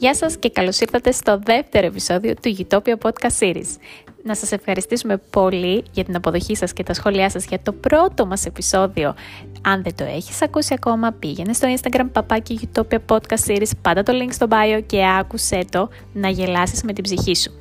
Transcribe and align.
Γεια 0.00 0.14
σας 0.14 0.36
και 0.36 0.50
καλώς 0.50 0.80
ήρθατε 0.80 1.12
στο 1.12 1.38
δεύτερο 1.44 1.86
επεισόδιο 1.86 2.34
του 2.34 2.56
Utopia 2.58 2.94
Podcast 3.02 3.38
Series. 3.38 3.76
Να 4.22 4.34
σας 4.34 4.52
ευχαριστήσουμε 4.52 5.16
πολύ 5.30 5.84
για 5.92 6.04
την 6.04 6.16
αποδοχή 6.16 6.56
σας 6.56 6.72
και 6.72 6.82
τα 6.82 6.94
σχόλιά 6.94 7.30
σας 7.30 7.44
για 7.44 7.60
το 7.62 7.72
πρώτο 7.72 8.26
μας 8.26 8.46
επεισόδιο. 8.46 9.14
Αν 9.62 9.82
δεν 9.82 9.94
το 9.94 10.04
έχεις 10.04 10.42
ακούσει 10.42 10.74
ακόμα, 10.74 11.12
πήγαινε 11.12 11.52
στο 11.52 11.68
Instagram 11.76 12.06
παπάκι 12.12 12.68
Utopia 12.72 12.98
Podcast 13.06 13.46
Series, 13.46 13.70
πάντα 13.82 14.02
το 14.02 14.12
link 14.22 14.32
στο 14.32 14.46
bio 14.50 14.82
και 14.86 15.06
άκουσέ 15.18 15.64
το 15.70 15.88
να 16.12 16.28
γελάσεις 16.28 16.82
με 16.82 16.92
την 16.92 17.04
ψυχή 17.04 17.36
σου. 17.36 17.52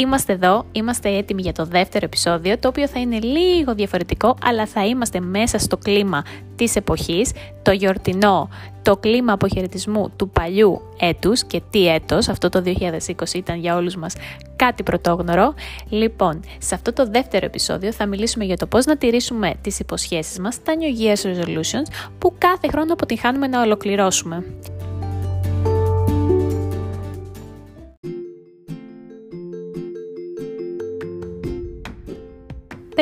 Είμαστε 0.00 0.32
εδώ, 0.32 0.64
είμαστε 0.72 1.16
έτοιμοι 1.16 1.42
για 1.42 1.52
το 1.52 1.64
δεύτερο 1.64 2.04
επεισόδιο, 2.04 2.58
το 2.58 2.68
οποίο 2.68 2.88
θα 2.88 3.00
είναι 3.00 3.18
λίγο 3.18 3.74
διαφορετικό, 3.74 4.36
αλλά 4.42 4.66
θα 4.66 4.86
είμαστε 4.86 5.20
μέσα 5.20 5.58
στο 5.58 5.76
κλίμα 5.76 6.24
της 6.56 6.76
εποχής, 6.76 7.32
το 7.62 7.70
γιορτινό, 7.70 8.48
το 8.82 8.96
κλίμα 8.96 9.32
αποχαιρετισμού 9.32 10.10
του 10.16 10.28
παλιού 10.28 10.80
έτους 10.98 11.44
και 11.44 11.62
τι 11.70 11.88
έτος, 11.88 12.28
αυτό 12.28 12.48
το 12.48 12.62
2020 12.62 13.34
ήταν 13.34 13.58
για 13.58 13.76
όλους 13.76 13.96
μας 13.96 14.14
κάτι 14.56 14.82
πρωτόγνωρο. 14.82 15.54
Λοιπόν, 15.88 16.40
σε 16.58 16.74
αυτό 16.74 16.92
το 16.92 17.06
δεύτερο 17.10 17.46
επεισόδιο 17.46 17.92
θα 17.92 18.06
μιλήσουμε 18.06 18.44
για 18.44 18.56
το 18.56 18.66
πώς 18.66 18.84
να 18.84 18.96
τηρήσουμε 18.96 19.54
τις 19.60 19.78
υποσχέσεις 19.78 20.38
μας, 20.38 20.62
τα 20.62 20.72
New 20.74 21.02
Year's 21.02 21.26
Resolutions, 21.26 22.08
που 22.18 22.34
κάθε 22.38 22.68
χρόνο 22.68 22.92
αποτυχάνουμε 22.92 23.46
να 23.46 23.60
ολοκληρώσουμε. 23.60 24.44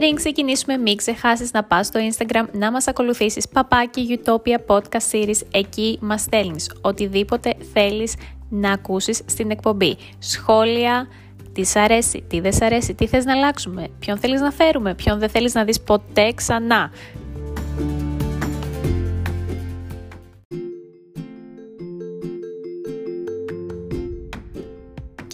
Πριν 0.00 0.14
ξεκινήσουμε, 0.14 0.76
μην 0.76 0.96
ξεχάσεις 0.96 1.52
να 1.52 1.64
πας 1.64 1.86
στο 1.86 2.00
Instagram 2.10 2.44
να 2.52 2.70
μας 2.70 2.86
ακολουθήσεις 2.88 3.48
παπάκι 3.48 4.20
Utopia 4.24 4.56
Podcast 4.66 5.10
Series. 5.12 5.40
Εκεί 5.50 5.98
μας 6.00 6.20
στέλνεις 6.20 6.72
οτιδήποτε 6.80 7.54
θέλεις 7.72 8.14
να 8.48 8.72
ακούσεις 8.72 9.22
στην 9.26 9.50
εκπομπή. 9.50 9.96
Σχόλια, 10.18 11.08
τι 11.52 11.64
σ' 11.64 11.76
αρέσει, 11.76 12.24
τι 12.28 12.40
δεν 12.40 12.52
σ' 12.52 12.60
αρέσει, 12.60 12.94
τι 12.94 13.06
θες 13.06 13.24
να 13.24 13.32
αλλάξουμε, 13.32 13.88
ποιον 13.98 14.18
θέλεις 14.18 14.40
να 14.40 14.50
φέρουμε, 14.50 14.94
ποιον 14.94 15.18
δεν 15.18 15.28
θέλεις 15.28 15.54
να 15.54 15.64
δεις 15.64 15.80
ποτέ 15.80 16.32
ξανά. 16.32 16.90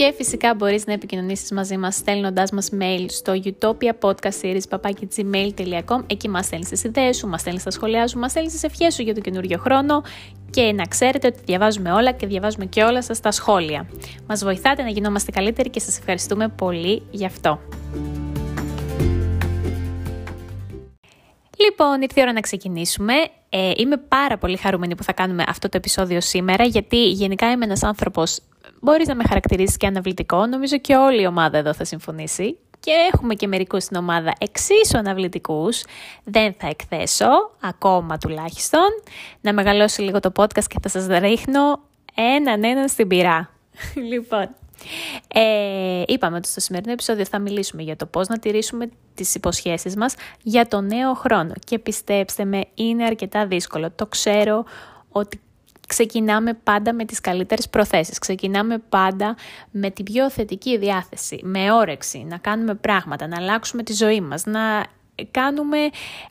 Και 0.03 0.13
φυσικά 0.17 0.55
μπορείς 0.55 0.87
να 0.87 0.93
επικοινωνήσεις 0.93 1.51
μαζί 1.51 1.77
μας 1.77 1.95
στέλνοντάς 1.95 2.51
μας 2.51 2.71
mail 2.81 3.05
στο 3.09 3.33
utopiapodcastseries.gmail.com 3.45 6.05
Εκεί 6.07 6.29
μας 6.29 6.47
στέλνεις 6.47 6.69
τις 6.69 6.85
ιδέες 6.85 7.17
σου, 7.17 7.29
μας 7.29 7.41
στέλνεις 7.41 7.63
τα 7.63 7.71
σχολεία 7.71 8.07
σου, 8.07 8.19
μας 8.19 8.31
στέλνεις 8.31 8.53
τις 8.53 8.63
ευχές 8.63 8.95
σου 8.95 9.03
για 9.03 9.15
το 9.15 9.21
καινούριο 9.21 9.59
χρόνο 9.59 10.03
και 10.51 10.73
να 10.73 10.85
ξέρετε 10.85 11.27
ότι 11.27 11.41
διαβάζουμε 11.45 11.93
όλα 11.93 12.13
και 12.13 12.27
διαβάζουμε 12.27 12.65
και 12.65 12.83
όλα 12.83 13.03
σας 13.03 13.21
τα 13.21 13.31
σχόλια. 13.31 13.89
Μας 14.27 14.45
βοηθάτε 14.45 14.83
να 14.83 14.89
γινόμαστε 14.89 15.31
καλύτεροι 15.31 15.71
και 15.71 15.81
σας 15.81 15.99
ευχαριστούμε 15.99 16.49
πολύ 16.49 17.03
γι' 17.11 17.27
αυτό. 17.27 17.61
Λοιπόν, 21.59 22.03
ήρθε 22.03 22.21
η 22.21 22.23
ώρα 22.23 22.33
να 22.33 22.41
ξεκινήσουμε. 22.41 23.15
Ε, 23.49 23.71
είμαι 23.77 23.97
πάρα 23.97 24.39
πολύ 24.39 24.57
χαρούμενη 24.57 24.95
που 24.95 25.03
θα 25.03 25.13
κάνουμε 25.13 25.45
αυτό 25.49 25.69
το 25.69 25.77
επεισόδιο 25.77 26.21
σήμερα, 26.21 26.65
γιατί 26.65 27.11
γενικά 27.11 27.51
είμαι 27.51 27.65
ένας 27.65 27.83
άνθρωπος 27.83 28.41
Μπορείς 28.85 29.09
να 29.09 29.15
με 29.15 29.25
χαρακτηρίσεις 29.29 29.77
και 29.77 29.87
αναβλητικό, 29.87 30.47
νομίζω 30.47 30.79
και 30.79 30.97
όλη 30.97 31.23
η 31.23 31.27
ομάδα 31.27 31.59
εδώ 31.59 31.75
θα 31.75 31.85
συμφωνήσει. 31.85 32.59
Και 32.81 32.91
έχουμε 33.13 33.35
και 33.35 33.47
μερικούς 33.47 33.83
στην 33.83 33.97
ομάδα 33.97 34.33
εξίσου 34.39 34.99
αναβλητικούς. 34.99 35.85
Δεν 36.25 36.55
θα 36.59 36.67
εκθέσω, 36.67 37.27
ακόμα 37.61 38.19
τουλάχιστον. 38.19 38.89
Να 39.41 39.53
μεγαλώσει 39.53 40.03
λίγο 40.03 40.21
το 40.21 40.33
podcast 40.37 40.65
και 40.67 40.79
θα 40.83 40.89
σας 40.89 41.07
ρίχνω 41.07 41.81
έναν 42.15 42.65
έναν 42.65 42.89
στην 42.89 43.09
πυρά. 43.09 43.51
λοιπόν, 44.11 44.49
ε, 45.35 46.03
είπαμε 46.07 46.37
ότι 46.37 46.49
στο 46.49 46.61
σημερινό 46.61 46.93
επεισόδιο 46.93 47.25
θα 47.25 47.39
μιλήσουμε 47.39 47.83
για 47.83 47.97
το 47.97 48.07
πώς 48.07 48.29
να 48.29 48.39
τηρήσουμε 48.39 48.89
τις 49.15 49.35
υποσχέσεις 49.35 49.97
μας 49.97 50.15
για 50.43 50.69
το 50.69 50.81
νέο 50.81 51.15
χρόνο. 51.15 51.53
Και 51.67 51.79
πιστέψτε 51.79 52.45
με, 52.45 52.65
είναι 52.75 53.05
αρκετά 53.05 53.47
δύσκολο. 53.47 53.91
Το 53.91 54.07
ξέρω 54.07 54.65
ότι 55.09 55.41
ξεκινάμε 55.93 56.55
πάντα 56.55 56.93
με 56.93 57.05
τις 57.05 57.21
καλύτερες 57.21 57.69
προθέσεις. 57.69 58.19
Ξεκινάμε 58.19 58.79
πάντα 58.79 59.37
με 59.71 59.91
την 59.91 60.05
πιο 60.05 60.31
θετική 60.31 60.79
διάθεση, 60.79 61.41
με 61.43 61.73
όρεξη, 61.73 62.25
να 62.29 62.39
κάνουμε 62.39 62.75
πράγματα, 62.75 63.27
να 63.27 63.37
αλλάξουμε 63.37 63.83
τη 63.83 63.93
ζωή 63.93 64.21
μας, 64.21 64.45
να 64.45 64.85
κάνουμε 65.31 65.79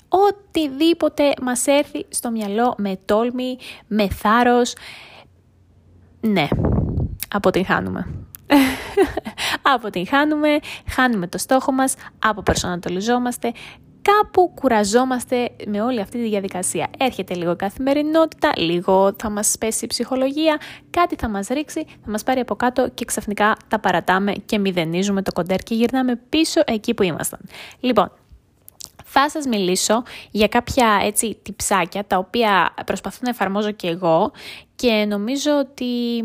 οτιδήποτε 0.08 1.34
μας 1.42 1.68
έρθει 1.68 2.06
στο 2.10 2.32
μυαλό 2.32 2.74
με 2.78 3.00
τόλμη, 3.06 3.58
με 3.88 4.10
θάρρος. 4.10 4.74
Ναι, 6.22 6.48
αποτυγχάνουμε. 7.30 8.08
αποτυγχάνουμε, 9.74 10.60
χάνουμε 10.88 11.28
το 11.28 11.38
στόχο 11.38 11.72
μας, 11.72 11.96
αποπερσονατολιζόμαστε, 12.20 13.52
κάπου 14.02 14.52
κουραζόμαστε 14.56 15.50
με 15.68 15.82
όλη 15.82 16.00
αυτή 16.00 16.18
τη 16.18 16.30
διαδικασία. 16.30 16.90
Έρχεται 16.98 17.34
λίγο 17.34 17.56
καθημερινότητα, 17.56 18.52
λίγο 18.58 19.14
θα 19.18 19.30
μας 19.30 19.56
πέσει 19.60 19.86
η 19.86 19.88
ψυχολογία, 19.88 20.60
κάτι 20.90 21.16
θα 21.16 21.30
μας 21.30 21.48
ρίξει, 21.48 21.86
θα 22.04 22.12
μας 22.12 22.24
πάρει 22.24 22.40
από 22.40 22.56
κάτω 22.56 22.90
και 22.94 23.06
ξαφνικά 23.06 23.56
τα 23.68 23.80
παρατάμε 23.80 24.34
και 24.46 24.60
μηδενίζουμε 24.60 25.22
το 25.22 25.32
κοντέρ 25.32 25.60
και 25.60 25.76
γυρνάμε 25.76 26.20
πίσω 26.30 26.62
εκεί 26.66 26.94
που 26.94 27.04
ήμασταν. 27.04 27.40
Λοιπόν, 27.80 28.12
θα 29.14 29.30
σας 29.30 29.46
μιλήσω 29.46 30.04
για 30.32 30.48
κάποια 30.48 31.00
έτσι 31.04 31.38
τυψάκια 31.42 32.06
τα 32.06 32.18
οποία 32.18 32.74
προσπαθώ 32.86 33.18
να 33.22 33.30
εφαρμόζω 33.30 33.72
και 33.72 33.88
εγώ 33.88 34.32
και 34.76 35.06
νομίζω 35.08 35.52
ότι 35.60 36.24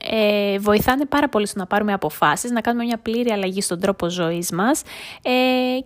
ε, 0.00 0.58
βοηθάνε 0.58 1.04
πάρα 1.04 1.28
πολύ 1.28 1.46
στο 1.46 1.58
να 1.58 1.66
πάρουμε 1.66 1.92
αποφάσεις, 1.92 2.50
να 2.50 2.60
κάνουμε 2.60 2.84
μια 2.84 2.98
πλήρη 2.98 3.30
αλλαγή 3.30 3.60
στον 3.60 3.80
τρόπο 3.80 4.08
ζωής 4.08 4.50
μας 4.50 4.82
ε, 5.22 5.30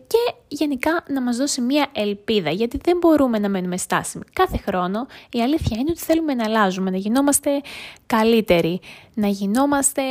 και 0.06 0.34
γενικά 0.48 1.04
να 1.08 1.22
μας 1.22 1.36
δώσει 1.36 1.60
μια 1.60 1.86
ελπίδα, 1.92 2.50
γιατί 2.50 2.80
δεν 2.84 2.96
μπορούμε 2.96 3.38
να 3.38 3.48
μένουμε 3.48 3.76
στάσιμοι. 3.76 4.24
Κάθε 4.32 4.56
χρόνο 4.56 5.06
η 5.32 5.42
αλήθεια 5.42 5.76
είναι 5.78 5.90
ότι 5.90 6.00
θέλουμε 6.00 6.34
να 6.34 6.44
αλλάζουμε, 6.44 6.90
να 6.90 6.96
γινόμαστε 6.96 7.50
καλύτεροι, 8.06 8.80
να 9.14 9.26
γινόμαστε 9.26 10.02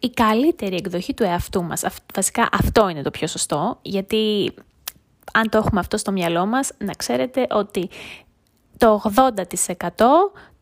η 0.00 0.10
καλύτερη 0.10 0.74
εκδοχή 0.74 1.14
του 1.14 1.22
εαυτού 1.22 1.62
μας. 1.62 1.84
Βασικά 2.14 2.48
αυτό 2.52 2.88
είναι 2.88 3.02
το 3.02 3.10
πιο 3.10 3.26
σωστό, 3.26 3.78
γιατί 3.82 4.52
αν 5.32 5.48
το 5.48 5.58
έχουμε 5.58 5.80
αυτό 5.80 5.96
στο 5.96 6.12
μυαλό 6.12 6.46
μας, 6.46 6.70
να 6.78 6.92
ξέρετε 6.92 7.46
ότι 7.50 7.90
το 8.78 9.02
80% 9.16 10.04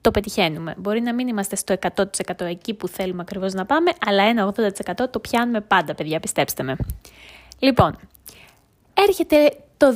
το 0.00 0.10
πετυχαίνουμε. 0.10 0.74
Μπορεί 0.78 1.00
να 1.00 1.14
μην 1.14 1.28
είμαστε 1.28 1.56
στο 1.56 1.74
100% 1.96 2.04
εκεί 2.38 2.74
που 2.74 2.88
θέλουμε 2.88 3.20
ακριβώς 3.22 3.52
να 3.52 3.66
πάμε, 3.66 3.90
αλλά 4.06 4.22
ένα 4.22 4.54
80% 4.56 5.10
το 5.10 5.18
πιάνουμε 5.18 5.60
πάντα, 5.60 5.94
παιδιά, 5.94 6.20
πιστέψτε 6.20 6.62
με. 6.62 6.76
Λοιπόν, 7.58 7.96
έρχεται 8.94 9.52
το 9.76 9.86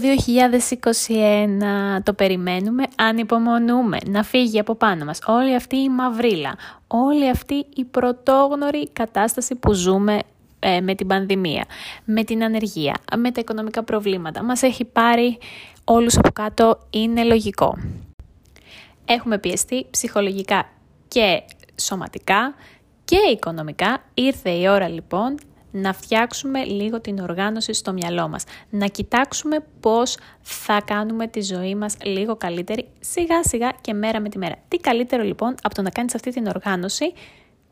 2021, 1.97 2.03
το 2.03 2.13
περιμένουμε, 2.13 2.85
ανυπομονούμε 2.97 3.99
να 4.07 4.23
φύγει 4.23 4.59
από 4.59 4.75
πάνω 4.75 5.05
μας 5.05 5.19
όλη 5.27 5.55
αυτή 5.55 5.77
η 5.77 5.89
μαυρίλα, 5.89 6.55
όλη 6.87 7.29
αυτή 7.29 7.67
η 7.75 7.85
πρωτόγνωρη 7.85 8.89
κατάσταση 8.93 9.55
που 9.55 9.73
ζούμε 9.73 10.19
ε, 10.59 10.81
με 10.81 10.95
την 10.95 11.07
πανδημία, 11.07 11.65
με 12.05 12.25
την 12.25 12.45
ανεργία, 12.45 12.95
με 13.17 13.31
τα 13.31 13.41
οικονομικά 13.41 13.83
προβλήματα. 13.83 14.43
Μας 14.43 14.63
έχει 14.63 14.85
πάρει 14.85 15.39
όλους 15.85 16.17
από 16.19 16.31
κάτω, 16.31 16.79
είναι 16.91 17.25
λογικό. 17.25 17.79
Έχουμε 19.05 19.39
πιεστεί 19.39 19.87
ψυχολογικά 19.91 20.69
και 21.09 21.43
σωματικά 21.81 22.55
και 23.05 23.17
οικονομικά. 23.33 24.03
Ήρθε 24.15 24.51
η 24.51 24.69
ώρα 24.69 24.89
λοιπόν 24.89 25.39
να 25.71 25.93
φτιάξουμε 25.93 26.65
λίγο 26.65 27.01
την 27.01 27.19
οργάνωση 27.19 27.73
στο 27.73 27.93
μυαλό 27.93 28.29
μας. 28.29 28.45
Να 28.71 28.87
κοιτάξουμε 28.87 29.65
πώς 29.81 30.17
θα 30.41 30.81
κάνουμε 30.85 31.27
τη 31.27 31.43
ζωή 31.43 31.75
μας 31.75 31.97
λίγο 32.03 32.37
καλύτερη 32.37 32.89
σιγά 33.01 33.43
σιγά 33.45 33.73
και 33.81 33.93
μέρα 33.93 34.21
με 34.21 34.29
τη 34.29 34.39
μέρα. 34.39 34.55
Τι 34.69 34.77
καλύτερο 34.77 35.23
λοιπόν 35.23 35.55
από 35.62 35.75
το 35.75 35.83
να 35.83 35.91
κάνεις 35.91 36.15
αυτή 36.15 36.31
την 36.31 36.47
οργάνωση 36.47 37.12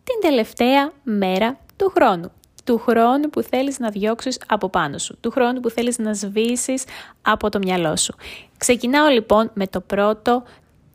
την 0.04 0.20
τελευταία 0.20 0.92
μέρα 1.02 1.58
του 1.76 1.92
χρόνου. 1.94 2.32
Του 2.64 2.78
χρόνου 2.78 3.30
που 3.30 3.42
θέλεις 3.42 3.78
να 3.78 3.90
διώξεις 3.90 4.40
από 4.48 4.68
πάνω 4.68 4.98
σου. 4.98 5.16
Του 5.20 5.30
χρόνου 5.30 5.60
που 5.60 5.70
θέλεις 5.70 5.98
να 5.98 6.14
σβήσεις 6.14 6.84
από 7.22 7.48
το 7.48 7.58
μυαλό 7.58 7.96
σου. 7.96 8.14
Ξεκινάω 8.56 9.08
λοιπόν 9.08 9.50
με 9.54 9.66
το 9.66 9.80
πρώτο 9.80 10.42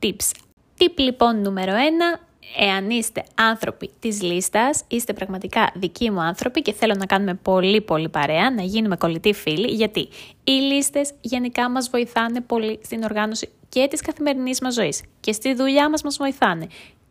tips. 0.02 0.32
Tip 0.80 0.94
λοιπόν 0.96 1.42
νούμερο 1.42 1.74
1, 2.16 2.20
εάν 2.58 2.90
είστε 2.90 3.24
άνθρωποι 3.36 3.92
της 4.00 4.22
λίστας, 4.22 4.84
είστε 4.88 5.14
πραγματικά 5.14 5.72
δικοί 5.76 6.12
μου 6.12 6.22
άνθρωποι 6.22 6.62
και 6.62 6.74
θέλω 6.74 6.94
να 6.98 7.06
κάνουμε 7.06 7.34
πολύ 7.34 7.82
πολύ 7.82 8.10
παρέα, 8.10 8.52
να 8.52 8.62
γίνουμε 8.62 8.96
κολλητοί 8.96 9.34
φίλοι, 9.34 9.74
γιατί 9.74 10.10
οι 10.44 10.52
λίστες 10.52 11.14
γενικά 11.22 11.70
μας 11.70 11.90
βοηθάνε 11.90 12.42
πολύ 12.42 12.80
στην 12.84 13.04
οργάνωση 13.04 13.50
και 13.70 13.88
της 13.90 14.02
καθημερινής 14.02 14.62
μας 14.62 14.74
ζωής 14.74 15.04
και 15.20 15.32
στη 15.32 15.54
δουλειά 15.54 15.90
μας 15.90 16.04
μας 16.04 16.18
βοηθάνε 16.18 16.68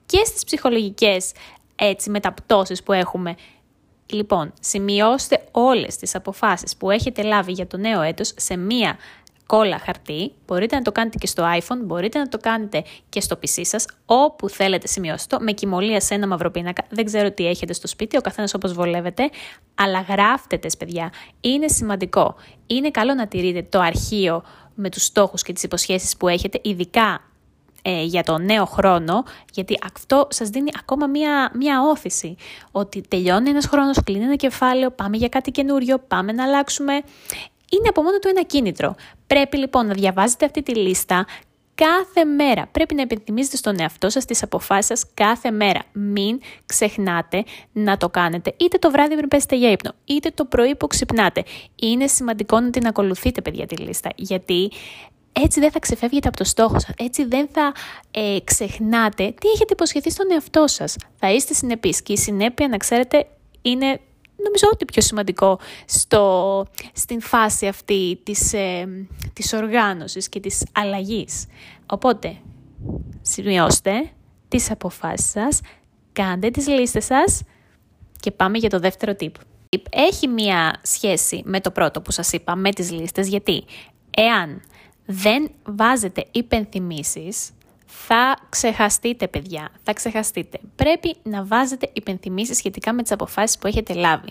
και 0.07 0.25
στις 0.25 0.45
ψυχολογικές 0.45 1.33
έτσι, 1.77 2.11
μεταπτώσεις 2.11 2.83
που 2.83 2.93
έχουμε. 2.93 3.35
Λοιπόν, 4.07 4.53
σημειώστε 4.61 5.45
όλες 5.51 5.97
τις 5.97 6.15
αποφάσεις 6.15 6.77
που 6.77 6.91
έχετε 6.91 7.23
λάβει 7.23 7.53
για 7.53 7.67
το 7.67 7.77
νέο 7.77 8.01
έτος 8.01 8.33
σε 8.37 8.57
μία 8.57 8.97
κόλλα 9.47 9.79
χαρτί, 9.79 10.33
μπορείτε 10.47 10.77
να 10.77 10.83
το 10.83 10.93
κάνετε 10.93 11.19
και 11.19 11.27
στο 11.27 11.45
iPhone, 11.59 11.79
μπορείτε 11.85 12.19
να 12.19 12.29
το 12.29 12.39
κάνετε 12.39 12.85
και 13.09 13.21
στο 13.21 13.39
PC 13.43 13.61
σας, 13.63 13.87
όπου 14.07 14.49
θέλετε 14.49 14.87
σημειώστε 14.87 15.37
το, 15.37 15.45
με 15.45 15.53
κοιμωλία 15.53 16.01
σε 16.01 16.15
ένα 16.15 16.27
μαύρο 16.27 16.51
πίνακα, 16.51 16.85
δεν 16.89 17.05
ξέρω 17.05 17.31
τι 17.31 17.47
έχετε 17.47 17.73
στο 17.73 17.87
σπίτι, 17.87 18.17
ο 18.17 18.21
καθένας 18.21 18.55
όπως 18.55 18.73
βολεύετε, 18.73 19.31
αλλά 19.75 20.01
γράφτε 20.01 20.59
τες 20.59 20.77
παιδιά, 20.77 21.13
είναι 21.41 21.69
σημαντικό. 21.69 22.35
Είναι 22.67 22.91
καλό 22.91 23.15
να 23.15 23.27
τηρείτε 23.27 23.63
το 23.63 23.81
αρχείο 23.81 24.43
με 24.75 24.91
τους 24.91 25.05
στόχους 25.05 25.43
και 25.43 25.53
τις 25.53 25.63
υποσχέσεις 25.63 26.17
που 26.17 26.29
έχετε, 26.29 26.61
ειδικά 26.63 27.21
ε, 27.83 28.03
για 28.03 28.23
το 28.23 28.39
νέο 28.39 28.65
χρόνο, 28.65 29.25
γιατί 29.53 29.79
αυτό 29.85 30.27
σας 30.31 30.49
δίνει 30.49 30.71
ακόμα 30.79 31.07
μία, 31.07 31.51
μία 31.55 31.83
όθηση, 31.83 32.37
ότι 32.71 33.01
τελειώνει 33.09 33.51
ένας 33.51 33.67
χρόνος, 33.67 34.03
κλείνει 34.05 34.25
ένα 34.25 34.37
κεφάλαιο, 34.37 34.91
πάμε 34.91 35.17
για 35.17 35.29
κάτι 35.29 35.51
καινούριο, 35.51 35.99
πάμε 35.99 36.33
να 36.33 36.45
αλλάξουμε. 36.45 37.03
Είναι 37.71 37.89
από 37.89 38.03
μόνο 38.03 38.19
του 38.19 38.29
ένα 38.29 38.43
κίνητρο. 38.43 38.95
Πρέπει 39.27 39.57
λοιπόν 39.57 39.87
να 39.87 39.95
διαβάζετε 39.95 40.45
αυτή 40.45 40.63
τη 40.63 40.75
λίστα 40.75 41.27
κάθε 41.77 42.25
μέρα. 42.25 42.69
Πρέπει 42.73 42.95
να 42.95 43.03
επιθυμίζετε 43.03 43.57
στον 43.57 43.81
εαυτό 43.81 44.11
σας 44.11 44.25
τις 44.25 44.43
αποφάσεις 44.43 44.87
σας 44.87 45.05
κάθε 45.15 45.51
μέρα. 45.51 45.81
Μην 45.93 46.41
ξεχνάτε 46.67 47.45
να 47.73 47.97
το 47.97 48.09
κάνετε 48.09 48.55
είτε 48.57 48.79
το 48.79 48.91
βράδυ 48.91 49.17
πριν 49.17 49.29
πέσετε 49.29 49.57
για 49.57 49.71
ύπνο, 49.71 49.93
είτε 50.05 50.31
το 50.35 50.45
πρωί 50.45 50.77
που 50.77 50.87
ξυπνάτε. 50.87 51.45
Είναι 51.75 52.07
σημαντικό 52.07 52.61
να 52.61 52.71
την 52.71 52.87
ακολουθείτε 52.87 53.41
παιδιά 53.41 53.67
τη 53.67 53.77
λίστα, 53.77 54.11
γιατί 54.17 54.71
έτσι 55.33 55.61
δεν 55.61 55.71
θα 55.71 55.79
ξεφεύγετε 55.79 56.29
από 56.29 56.37
το 56.37 56.45
στόχο 56.45 56.79
σας, 56.79 56.95
έτσι 56.99 57.25
δεν 57.25 57.49
θα 57.53 57.73
ε, 58.11 58.37
ξεχνάτε 58.45 59.35
τι 59.41 59.49
έχετε 59.49 59.73
υποσχεθεί 59.73 60.11
στον 60.11 60.27
εαυτό 60.33 60.67
σας. 60.67 60.97
Θα 61.17 61.33
είστε 61.33 61.55
συνεπείς 61.55 62.03
και 62.03 62.13
η 62.13 62.17
συνέπεια, 62.17 62.69
να 62.69 62.77
ξέρετε, 62.77 63.27
είναι 63.63 64.01
νομίζω 64.37 64.69
ότι 64.73 64.85
πιο 64.85 65.03
σημαντικό 65.03 65.59
στο, 65.85 66.65
στην 66.93 67.21
φάση 67.21 67.67
αυτή 67.67 68.21
της, 68.23 68.53
ε, 68.53 68.89
της 69.33 69.53
οργάνωσης 69.53 70.29
και 70.29 70.41
της 70.41 70.65
αλλαγής. 70.73 71.47
Οπότε, 71.87 72.37
σημειώστε 73.23 74.11
τις 74.49 74.71
αποφάσεις 74.71 75.31
σας, 75.31 75.61
κάντε 76.13 76.51
τις 76.51 76.67
λίστες 76.69 77.05
σας 77.05 77.43
και 78.21 78.31
πάμε 78.31 78.59
για 78.59 78.71
το 78.71 78.79
δεύτερο 78.79 79.15
tip. 79.21 79.31
Έχει 79.91 80.29
μία 80.29 80.81
σχέση 80.83 81.43
με 81.45 81.61
το 81.61 81.71
πρώτο 81.71 82.01
που 82.01 82.11
σας 82.11 82.33
είπα, 82.33 82.57
με 82.57 82.71
τις 82.71 82.91
λίστες, 82.91 83.29
γιατί 83.29 83.65
εάν 84.11 84.63
δεν 85.07 85.51
βάζετε 85.65 86.27
υπενθυμίσεις, 86.31 87.51
θα 87.87 88.37
ξεχαστείτε 88.49 89.29
παιδιά, 89.29 89.69
θα 89.83 89.93
ξεχαστείτε. 89.93 90.59
Πρέπει 90.77 91.17
να 91.23 91.45
βάζετε 91.45 91.91
υπενθυμίσεις 91.93 92.57
σχετικά 92.57 92.93
με 92.93 93.03
τις 93.03 93.13
αποφάσεις 93.13 93.59
που 93.59 93.67
έχετε 93.67 93.95
λάβει. 93.95 94.29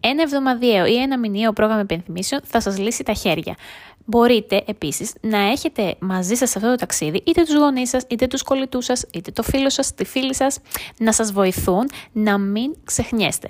Ένα 0.00 0.22
εβδομαδιαίο 0.22 0.86
ή 0.86 0.96
ένα 0.96 1.18
μηνιαίο 1.18 1.52
πρόγραμμα 1.52 1.80
υπενθυμίσεων 1.80 2.40
θα 2.44 2.60
σας 2.60 2.78
λύσει 2.78 3.02
τα 3.02 3.12
χέρια. 3.12 3.56
Μπορείτε 4.04 4.62
επίσης 4.66 5.14
να 5.20 5.38
έχετε 5.38 5.96
μαζί 5.98 6.34
σας 6.34 6.50
σε 6.50 6.58
αυτό 6.58 6.70
το 6.70 6.76
ταξίδι 6.76 7.22
είτε 7.26 7.42
τους 7.42 7.54
γονείς 7.54 7.88
σας, 7.88 8.04
είτε 8.08 8.26
τους 8.26 8.42
κολλητούς 8.42 8.84
σας, 8.84 9.04
είτε 9.12 9.30
το 9.30 9.42
φίλο 9.42 9.70
σας, 9.70 9.94
τη 9.94 10.04
φίλη 10.04 10.34
σας, 10.34 10.58
να 10.98 11.12
σας 11.12 11.32
βοηθούν 11.32 11.88
να 12.12 12.38
μην 12.38 12.74
ξεχνιέστε 12.84 13.48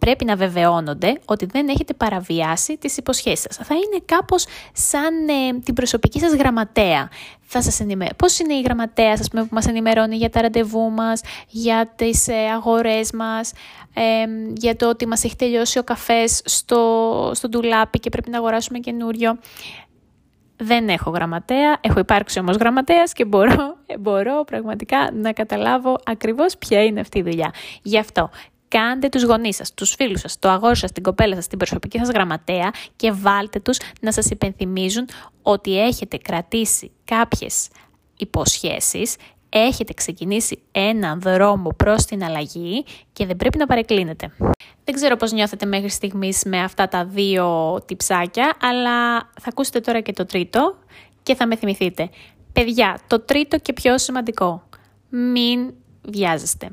πρέπει 0.00 0.24
να 0.24 0.36
βεβαιώνονται 0.36 1.20
ότι 1.24 1.46
δεν 1.46 1.68
έχετε 1.68 1.94
παραβιάσει 1.94 2.76
τις 2.76 2.96
υποσχέσεις 2.96 3.40
σας. 3.40 3.66
Θα 3.66 3.74
είναι 3.74 4.02
κάπως 4.04 4.46
σαν 4.72 5.28
ε, 5.28 5.58
την 5.64 5.74
προσωπική 5.74 6.20
σας 6.20 6.32
γραμματέα. 6.32 7.08
Θα 7.40 7.62
σας 7.62 7.80
ενημερώ. 7.80 8.10
Πώς 8.16 8.38
είναι 8.38 8.54
η 8.54 8.60
γραμματέα 8.60 9.16
σας 9.16 9.28
που 9.28 9.46
μας 9.50 9.66
ενημερώνει 9.66 10.16
για 10.16 10.30
τα 10.30 10.40
ραντεβού 10.40 10.90
μας, 10.90 11.20
για 11.48 11.92
τις 11.96 12.28
ε, 12.28 12.34
αγορές 12.34 13.12
μας, 13.12 13.52
ε, 13.94 14.02
για 14.56 14.76
το 14.76 14.88
ότι 14.88 15.06
μας 15.06 15.24
έχει 15.24 15.36
τελειώσει 15.36 15.78
ο 15.78 15.82
καφές 15.82 16.42
στο, 16.44 17.30
στο 17.34 17.48
ντουλάπι 17.48 17.98
και 17.98 18.08
πρέπει 18.08 18.30
να 18.30 18.38
αγοράσουμε 18.38 18.78
καινούριο. 18.78 19.38
Δεν 20.56 20.88
έχω 20.88 21.10
γραμματέα, 21.10 21.78
έχω 21.80 21.98
υπάρξει 21.98 22.38
όμως 22.38 22.56
γραμματέας 22.56 23.12
και 23.12 23.24
μπορώ, 23.24 23.76
μπορώ 24.00 24.44
πραγματικά 24.44 25.10
να 25.12 25.32
καταλάβω 25.32 25.96
ακριβώς 26.04 26.56
ποια 26.58 26.84
είναι 26.84 27.00
αυτή 27.00 27.18
η 27.18 27.22
δουλειά. 27.22 27.52
Γι' 27.82 27.98
αυτό 27.98 28.30
κάντε 28.70 29.08
τους 29.08 29.22
γονείς 29.22 29.56
σας, 29.56 29.74
τους 29.74 29.94
φίλους 29.94 30.20
σας, 30.20 30.38
το 30.38 30.48
αγόρι 30.48 30.76
σας, 30.76 30.92
την 30.92 31.02
κοπέλα 31.02 31.34
σας, 31.34 31.46
την 31.46 31.58
προσωπική 31.58 31.98
σας 31.98 32.08
γραμματέα 32.08 32.70
και 32.96 33.12
βάλτε 33.12 33.60
τους 33.60 33.78
να 34.00 34.12
σας 34.12 34.30
υπενθυμίζουν 34.30 35.08
ότι 35.42 35.80
έχετε 35.80 36.16
κρατήσει 36.16 36.90
κάποιες 37.04 37.68
υποσχέσεις, 38.16 39.16
έχετε 39.48 39.92
ξεκινήσει 39.92 40.62
έναν 40.72 41.20
δρόμο 41.20 41.70
προς 41.76 42.04
την 42.04 42.24
αλλαγή 42.24 42.84
και 43.12 43.26
δεν 43.26 43.36
πρέπει 43.36 43.58
να 43.58 43.66
παρεκκλίνετε. 43.66 44.32
Δεν 44.84 44.94
ξέρω 44.94 45.16
πώς 45.16 45.32
νιώθετε 45.32 45.66
μέχρι 45.66 45.88
στιγμής 45.88 46.42
με 46.46 46.60
αυτά 46.62 46.88
τα 46.88 47.04
δύο 47.04 47.78
τυψάκια, 47.86 48.56
αλλά 48.60 49.18
θα 49.18 49.48
ακούσετε 49.48 49.80
τώρα 49.80 50.00
και 50.00 50.12
το 50.12 50.26
τρίτο 50.26 50.76
και 51.22 51.34
θα 51.34 51.46
με 51.46 51.56
θυμηθείτε. 51.56 52.10
Παιδιά, 52.52 52.98
το 53.06 53.20
τρίτο 53.20 53.58
και 53.58 53.72
πιο 53.72 53.98
σημαντικό, 53.98 54.62
μην 55.10 55.74
βιάζεστε. 56.02 56.70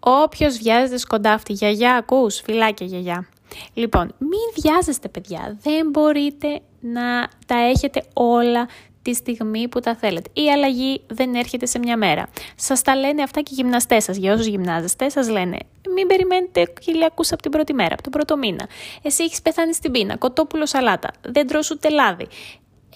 Όποιος 0.00 0.58
βιάζεται 0.58 0.98
σκοντάφτη, 0.98 1.52
γιαγιά, 1.52 1.94
ακούς, 1.94 2.40
φυλάκια 2.40 2.86
γιαγιά. 2.86 3.28
Λοιπόν, 3.74 4.14
μην 4.18 4.62
βιάζεστε 4.62 5.08
παιδιά, 5.08 5.58
δεν 5.62 5.88
μπορείτε 5.90 6.60
να 6.80 7.28
τα 7.46 7.54
έχετε 7.54 8.04
όλα 8.12 8.68
τη 9.02 9.14
στιγμή 9.14 9.68
που 9.68 9.80
τα 9.80 9.94
θέλετε. 9.94 10.30
Η 10.32 10.50
αλλαγή 10.50 11.00
δεν 11.06 11.34
έρχεται 11.34 11.66
σε 11.66 11.78
μια 11.78 11.96
μέρα. 11.96 12.28
Σας 12.56 12.82
τα 12.82 12.96
λένε 12.96 13.22
αυτά 13.22 13.40
και 13.40 13.50
οι 13.52 13.54
γυμναστές 13.54 14.04
σας. 14.04 14.16
Για 14.16 14.32
όσους 14.32 14.46
γυμνάζεστε, 14.46 15.08
σας 15.08 15.28
λένε 15.28 15.58
μην 15.94 16.06
περιμένετε 16.06 16.72
χιλιακού 16.82 17.24
από 17.30 17.42
την 17.42 17.50
πρώτη 17.50 17.72
μέρα, 17.74 17.92
από 17.92 18.02
τον 18.02 18.12
πρώτο 18.12 18.36
μήνα. 18.36 18.68
Εσύ 19.02 19.22
έχεις 19.22 19.42
πεθάνει 19.42 19.74
στην 19.74 19.92
πείνα, 19.92 20.16
κοτόπουλο 20.16 20.66
σαλάτα, 20.66 21.10
δεν 21.22 21.46
τρως 21.46 21.70
ούτε 21.70 21.88
λάδι. 21.88 22.26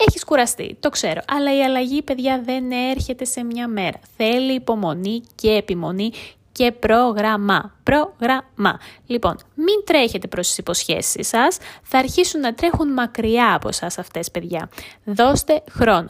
Έχεις 0.09 0.25
κουραστεί, 0.25 0.77
το 0.81 0.89
ξέρω. 0.89 1.21
Αλλά 1.29 1.57
η 1.57 1.63
αλλαγή, 1.65 2.03
παιδιά, 2.03 2.43
δεν 2.45 2.71
έρχεται 2.71 3.25
σε 3.25 3.45
μια 3.45 3.69
μέρα. 3.69 3.99
Θέλει 4.17 4.53
υπομονή 4.53 5.23
και 5.35 5.51
επιμονή 5.51 6.13
και 6.55 6.73
πρόγραμμα. 6.73 7.75
Πρόγραμμα. 7.83 8.81
Λοιπόν, 9.07 9.39
μην 9.55 9.85
τρέχετε 9.85 10.27
προς 10.27 10.47
τις 10.49 10.59
υποσχέσεις 10.59 11.29
σας, 11.29 11.59
θα 11.83 11.99
αρχίσουν 11.99 12.41
να 12.41 12.55
τρέχουν 12.55 12.93
μακριά 12.93 13.55
από 13.55 13.69
εσά 13.69 13.87
αυτές, 13.87 14.31
παιδιά. 14.31 14.69
Δώστε 15.05 15.63
χρόνο. 15.71 16.09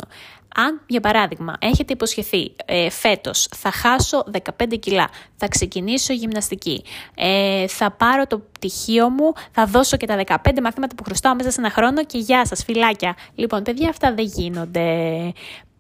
Αν, 0.57 0.81
για 0.87 1.01
παράδειγμα, 1.01 1.55
έχετε 1.59 1.93
υποσχεθεί 1.93 2.53
ε, 2.65 2.91
φέτος 2.91 3.49
θα 3.57 3.71
χάσω 3.71 4.25
15 4.59 4.79
κιλά, 4.81 5.09
θα 5.37 5.49
ξεκινήσω 5.49 6.13
γυμναστική, 6.13 6.85
ε, 7.15 7.67
θα 7.69 7.91
πάρω 7.91 8.27
το 8.27 8.39
πτυχίο 8.53 9.09
μου, 9.09 9.33
θα 9.51 9.67
δώσω 9.67 9.97
και 9.97 10.07
τα 10.07 10.17
15 10.27 10.37
μαθήματα 10.63 10.95
που 10.95 11.05
χρωστάω 11.05 11.35
μέσα 11.35 11.51
σε 11.51 11.61
ένα 11.61 11.71
χρόνο 11.71 12.05
και 12.05 12.19
γεια 12.19 12.47
σας, 12.47 12.65
φυλάκια. 12.65 13.17
Λοιπόν, 13.35 13.63
παιδιά, 13.63 13.89
αυτά 13.89 14.15
δεν 14.15 14.25
γίνονται 14.25 15.33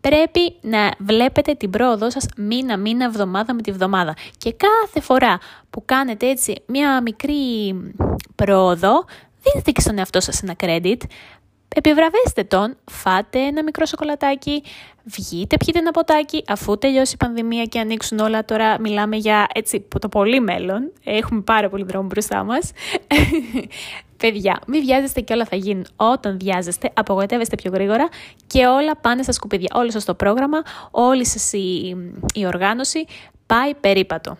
πρέπει 0.08 0.54
να 0.60 0.90
βλέπετε 0.98 1.54
την 1.54 1.70
πρόοδό 1.70 2.10
σας 2.10 2.26
μήνα, 2.36 2.76
μήνα, 2.76 3.04
εβδομάδα 3.04 3.54
με 3.54 3.62
τη 3.62 3.72
βδομάδα. 3.72 4.14
Και 4.38 4.54
κάθε 4.56 5.00
φορά 5.00 5.38
που 5.70 5.84
κάνετε 5.84 6.28
έτσι 6.28 6.62
μια 6.66 7.02
μικρή 7.02 7.74
πρόοδο, 8.34 9.04
δείτε 9.42 9.70
και 9.70 9.80
στον 9.80 9.98
εαυτό 9.98 10.20
σας 10.20 10.42
ένα 10.42 10.54
credit, 10.62 11.00
επιβραβέστε 11.74 12.44
τον, 12.44 12.76
φάτε 12.90 13.38
ένα 13.38 13.62
μικρό 13.62 13.86
σοκολατάκι, 13.86 14.62
βγείτε, 15.04 15.56
πιείτε 15.56 15.78
ένα 15.78 15.90
ποτάκι, 15.90 16.44
αφού 16.46 16.78
τελειώσει 16.78 17.14
η 17.14 17.16
πανδημία 17.16 17.64
και 17.64 17.78
ανοίξουν 17.78 18.18
όλα, 18.18 18.44
τώρα 18.44 18.80
μιλάμε 18.80 19.16
για 19.16 19.46
έτσι 19.54 19.86
το 20.00 20.08
πολύ 20.08 20.40
μέλλον, 20.40 20.92
έχουμε 21.04 21.40
πάρα 21.40 21.68
πολύ 21.68 21.84
δρόμο 21.84 22.06
μπροστά 22.06 22.44
μας. 22.44 22.70
Παιδιά, 24.16 24.60
μην 24.66 24.84
βιάζεστε 24.84 25.20
και 25.20 25.32
όλα 25.32 25.44
θα 25.44 25.56
γίνουν. 25.56 25.86
Όταν 25.96 26.38
βιάζεστε, 26.38 26.90
απογοητεύεστε 26.94 27.56
πιο 27.56 27.70
γρήγορα 27.70 28.08
και 28.46 28.66
όλα 28.66 28.96
πάνε 28.96 29.22
στα 29.22 29.32
σκουπίδια. 29.32 29.68
Όλο 29.74 29.90
σας 29.90 30.04
το 30.04 30.14
πρόγραμμα, 30.14 30.62
όλη 30.90 31.26
σας 31.26 31.52
η, 31.52 31.96
η 32.34 32.46
οργάνωση 32.46 33.04
πάει 33.46 33.74
περίπατο. 33.74 34.36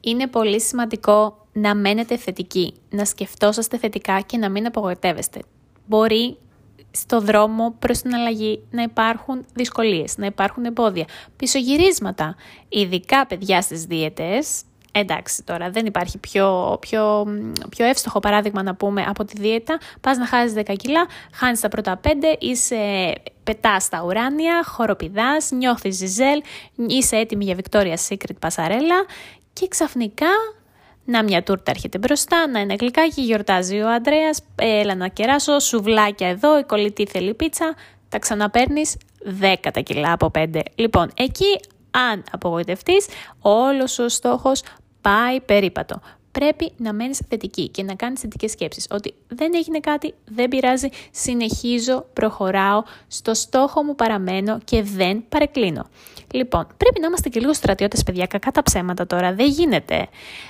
Είναι 0.00 0.26
πολύ 0.26 0.60
σημαντικό 0.60 1.46
να 1.52 1.74
μένετε 1.74 2.16
θετικοί, 2.16 2.74
να 2.90 3.04
σκεφτόσαστε 3.04 3.78
θετικά 3.78 4.20
και 4.20 4.36
να 4.36 4.48
μην 4.48 4.66
απογοητεύεστε. 4.66 5.40
Μπορεί 5.86 6.36
στο 6.90 7.20
δρόμο 7.20 7.74
προς 7.78 7.98
την 7.98 8.14
αλλαγή 8.14 8.62
να 8.70 8.82
υπάρχουν 8.82 9.44
δυσκολίες, 9.54 10.16
να 10.16 10.26
υπάρχουν 10.26 10.64
εμπόδια, 10.64 11.04
πισωγυρίσματα. 11.36 12.36
Ειδικά 12.68 13.26
παιδιά 13.26 13.60
στις 13.60 13.84
δίαιτες, 13.84 14.62
εντάξει 14.98 15.42
τώρα 15.42 15.70
δεν 15.70 15.86
υπάρχει 15.86 16.18
πιο, 16.18 16.76
πιο, 16.80 17.26
πιο 17.68 17.86
εύστοχο 17.86 18.20
παράδειγμα 18.20 18.62
να 18.62 18.74
πούμε 18.74 19.04
από 19.08 19.24
τη 19.24 19.40
δίαιτα, 19.40 19.78
πας 20.00 20.18
να 20.18 20.26
χάσεις 20.26 20.54
10 20.66 20.74
κιλά, 20.76 21.06
χάνεις 21.32 21.60
τα 21.60 21.68
πρώτα 21.68 22.00
5, 22.04 22.08
είσαι 22.38 23.12
πετάς 23.44 23.82
στα 23.82 24.02
ουράνια, 24.02 24.64
χοροπηδάς, 24.64 25.50
νιώθεις 25.50 25.96
ζιζέλ, 25.96 26.42
είσαι 26.86 27.16
έτοιμη 27.16 27.44
για 27.44 27.56
Victoria's 27.56 28.08
Secret 28.08 28.36
πασαρέλα 28.38 29.04
και 29.52 29.68
ξαφνικά 29.68 30.26
να 31.04 31.22
μια 31.22 31.42
τούρτα 31.42 31.70
έρχεται 31.70 31.98
μπροστά, 31.98 32.48
να 32.48 32.58
ένα 32.60 32.74
γλυκάκι, 32.74 33.20
γιορτάζει 33.20 33.80
ο 33.80 33.88
Αντρέα, 33.90 34.30
έλα 34.54 34.94
να 34.94 35.08
κεράσω, 35.08 35.58
σουβλάκια 35.58 36.28
εδώ, 36.28 36.58
η 36.58 36.64
κολλητή 36.64 37.06
θέλει 37.06 37.34
πίτσα, 37.34 37.74
τα 38.08 38.18
ξαναπέρνεις 38.18 38.96
10 39.74 39.82
κιλά 39.82 40.12
από 40.12 40.30
5. 40.34 40.60
Λοιπόν, 40.74 41.10
εκεί 41.16 41.60
αν 41.90 42.24
απογοητευτείς, 42.30 43.06
όλος 43.40 43.98
ο 43.98 44.08
στόχος 44.08 44.62
πάει 45.06 45.40
περίπατο. 45.40 46.00
πρέπει 46.32 46.72
να 46.76 46.92
μένεις 46.92 47.20
θετική 47.28 47.68
και 47.68 47.82
να 47.82 47.94
κάνεις 47.94 48.20
θετικές 48.20 48.50
σκέψεις. 48.50 48.86
Ότι 48.90 49.14
δεν 49.28 49.52
έγινε 49.54 49.80
κάτι, 49.80 50.14
δεν 50.24 50.48
πειράζει, 50.48 50.88
συνεχίζω, 51.10 52.06
προχωράω, 52.12 52.82
στο 53.08 53.34
στόχο 53.34 53.82
μου 53.82 53.94
παραμένω 53.94 54.58
και 54.64 54.82
δεν 54.82 55.24
παρεκκλίνω. 55.28 55.86
Λοιπόν, 56.30 56.66
πρέπει 56.76 57.00
να 57.00 57.06
είμαστε 57.06 57.28
και 57.28 57.40
λίγο 57.40 57.52
στρατιώτες 57.52 58.02
παιδιά, 58.02 58.26
κακά 58.26 58.50
τα 58.50 58.62
ψέματα 58.62 59.06
τώρα, 59.06 59.34
δεν 59.34 59.46
γίνεται. 59.48 60.08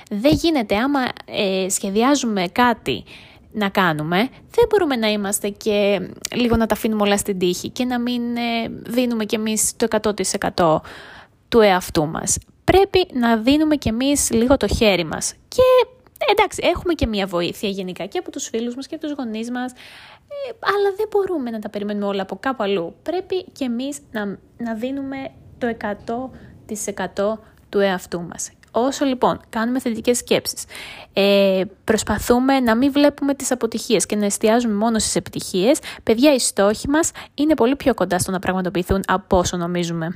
Δεν 0.09 0.33
γίνεται 0.33 0.75
άμα 0.75 0.99
ε, 1.25 1.69
σχεδιάζουμε 1.69 2.47
κάτι 2.51 3.03
να 3.51 3.69
κάνουμε, 3.69 4.17
δεν 4.49 4.65
μπορούμε 4.69 4.95
να 4.95 5.07
είμαστε 5.07 5.49
και 5.49 6.09
λίγο 6.35 6.55
να 6.55 6.65
τα 6.65 6.73
αφήνουμε 6.73 7.01
όλα 7.01 7.17
στην 7.17 7.39
τύχη 7.39 7.69
και 7.69 7.85
να 7.85 7.99
μην 7.99 8.35
ε, 8.35 8.69
δίνουμε 8.69 9.25
κι 9.25 9.35
εμείς 9.35 9.73
το 9.75 9.87
100% 10.55 10.77
του 11.47 11.59
εαυτού 11.59 12.07
μας. 12.07 12.37
Πρέπει 12.71 13.07
να 13.13 13.37
δίνουμε 13.37 13.75
κι 13.75 13.87
εμείς 13.87 14.31
λίγο 14.31 14.57
το 14.57 14.67
χέρι 14.67 15.03
μας 15.05 15.33
και 15.47 15.87
εντάξει 16.31 16.61
έχουμε 16.63 16.93
και 16.93 17.07
μια 17.07 17.27
βοήθεια 17.27 17.69
γενικά 17.69 18.05
και 18.05 18.17
από 18.17 18.31
τους 18.31 18.47
φίλους 18.47 18.75
μας 18.75 18.87
και 18.87 18.95
από 18.95 19.07
τους 19.07 19.15
γονείς 19.17 19.51
μας 19.51 19.71
ε, 19.71 20.51
αλλά 20.61 20.95
δεν 20.97 21.07
μπορούμε 21.11 21.49
να 21.49 21.59
τα 21.59 21.69
περιμένουμε 21.69 22.05
όλα 22.05 22.21
από 22.21 22.37
κάπου 22.39 22.63
αλλού. 22.63 22.95
Πρέπει 23.03 23.43
κι 23.51 23.63
εμείς 23.63 23.99
να, 24.11 24.25
να 24.57 24.73
δίνουμε 24.73 25.31
το 25.57 25.77
100% 27.15 27.39
του 27.69 27.79
εαυτού 27.79 28.21
μας. 28.21 28.51
Όσο 28.71 29.05
λοιπόν 29.05 29.39
κάνουμε 29.49 29.79
θετικές 29.79 30.17
σκέψεις, 30.17 30.65
ε, 31.13 31.61
προσπαθούμε 31.83 32.59
να 32.59 32.75
μην 32.75 32.91
βλέπουμε 32.91 33.33
τις 33.33 33.51
αποτυχίες 33.51 34.05
και 34.05 34.15
να 34.15 34.25
εστιάζουμε 34.25 34.73
μόνο 34.73 34.99
στις 34.99 35.15
επιτυχίες, 35.15 35.79
παιδιά 36.03 36.33
οι 36.33 36.39
στόχοι 36.39 36.89
μας 36.89 37.11
είναι 37.33 37.53
πολύ 37.53 37.75
πιο 37.75 37.93
κοντά 37.93 38.19
στο 38.19 38.31
να 38.31 38.39
πραγματοποιηθούν 38.39 39.01
από 39.07 39.37
όσο 39.37 39.57
νομίζουμε. 39.57 40.15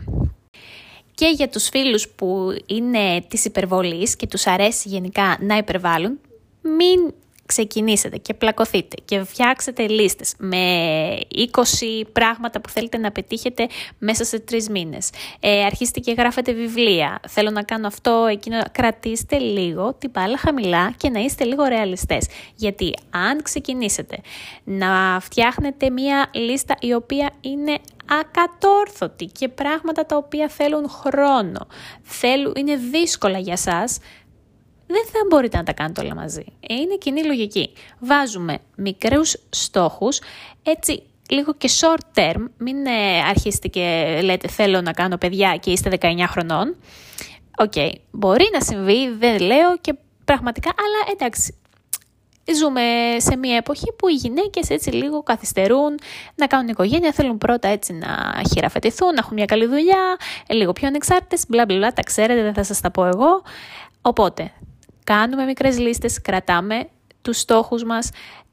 Και 1.21 1.33
για 1.35 1.49
τους 1.49 1.69
φίλους 1.69 2.09
που 2.09 2.57
είναι 2.65 3.21
της 3.27 3.45
υπερβολής 3.45 4.15
και 4.15 4.27
τους 4.27 4.47
αρέσει 4.47 4.89
γενικά 4.89 5.37
να 5.39 5.57
υπερβάλλουν, 5.57 6.19
μην 6.61 7.13
ξεκινήσετε 7.51 8.17
και 8.17 8.33
πλακωθείτε 8.33 8.95
και 9.05 9.23
φτιάξετε 9.23 9.87
λίστες 9.87 10.33
με 10.37 11.17
20 11.35 12.07
πράγματα 12.11 12.61
που 12.61 12.69
θέλετε 12.69 12.97
να 12.97 13.11
πετύχετε 13.11 13.67
μέσα 13.97 14.23
σε 14.23 14.39
τρεις 14.39 14.69
μήνες. 14.69 15.09
Ε, 15.39 15.63
αρχίστε 15.63 15.99
και 15.99 16.11
γράφετε 16.11 16.53
βιβλία. 16.53 17.19
Θέλω 17.27 17.49
να 17.49 17.63
κάνω 17.63 17.87
αυτό, 17.87 18.27
εκείνο. 18.29 18.61
Κρατήστε 18.71 19.37
λίγο 19.37 19.93
την 19.93 20.09
μπάλα 20.09 20.37
χαμηλά 20.37 20.93
και 20.97 21.09
να 21.09 21.19
είστε 21.19 21.43
λίγο 21.43 21.63
ρεαλιστές. 21.63 22.27
Γιατί 22.55 22.93
αν 23.09 23.41
ξεκινήσετε 23.41 24.17
να 24.63 25.19
φτιάχνετε 25.21 25.89
μία 25.89 26.29
λίστα 26.33 26.75
η 26.79 26.93
οποία 26.93 27.31
είναι 27.41 27.79
ακατόρθωτη 28.19 29.25
και 29.25 29.47
πράγματα 29.47 30.05
τα 30.05 30.17
οποία 30.17 30.47
θέλουν 30.47 30.89
χρόνο, 30.89 31.67
θέλουν, 32.01 32.53
είναι 32.57 32.75
δύσκολα 32.75 33.37
για 33.37 33.57
σας, 33.57 33.97
δεν 34.91 35.05
θα 35.05 35.19
μπορείτε 35.29 35.57
να 35.57 35.63
τα 35.63 35.73
κάνετε 35.73 36.01
όλα 36.01 36.15
μαζί. 36.15 36.45
Ε, 36.59 36.73
είναι 36.73 36.95
κοινή 36.97 37.23
λογική. 37.23 37.73
Βάζουμε 37.99 38.57
μικρούς 38.75 39.37
στόχους, 39.49 40.19
έτσι 40.63 41.03
λίγο 41.29 41.53
και 41.53 41.69
short 41.79 42.19
term, 42.19 42.45
μην 42.57 42.85
ε, 42.85 43.19
αρχίσετε 43.29 43.67
και 43.67 44.19
λέτε 44.23 44.47
θέλω 44.47 44.81
να 44.81 44.91
κάνω 44.91 45.17
παιδιά 45.17 45.55
και 45.55 45.71
είστε 45.71 45.97
19 46.01 46.07
χρονών. 46.27 46.75
OK, 47.57 47.71
okay. 47.75 47.91
μπορεί 48.11 48.49
να 48.53 48.61
συμβεί, 48.61 49.09
δεν 49.09 49.39
λέω 49.39 49.77
και 49.81 49.95
πραγματικά, 50.25 50.69
αλλά 50.77 51.11
εντάξει, 51.13 51.55
Ζούμε 52.57 52.81
σε 53.17 53.37
μια 53.37 53.55
εποχή 53.55 53.93
που 53.97 54.07
οι 54.07 54.13
γυναίκες 54.13 54.69
έτσι 54.69 54.89
λίγο 54.89 55.23
καθυστερούν 55.23 55.99
να 56.35 56.47
κάνουν 56.47 56.67
οικογένεια, 56.67 57.11
θέλουν 57.11 57.37
πρώτα 57.37 57.67
έτσι 57.67 57.93
να 57.93 58.41
χειραφετηθούν, 58.51 59.07
να 59.07 59.19
έχουν 59.19 59.33
μια 59.33 59.45
καλή 59.45 59.65
δουλειά, 59.65 60.17
λίγο 60.49 60.71
πιο 60.71 60.87
ανεξάρτητες, 60.87 61.45
μπλα 61.47 61.65
μπλα, 61.65 61.93
τα 61.93 62.01
ξέρετε, 62.01 62.41
δεν 62.41 62.53
θα 62.53 62.63
σας 62.63 62.81
τα 62.81 62.91
πω 62.91 63.05
εγώ. 63.05 63.41
Οπότε, 64.01 64.51
κάνουμε 65.03 65.43
μικρές 65.43 65.79
λίστες, 65.79 66.21
κρατάμε 66.21 66.87
τους 67.21 67.39
στόχους 67.39 67.83
μας 67.83 68.09